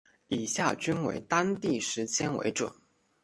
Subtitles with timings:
[0.29, 2.73] 以下均为当地时间为准。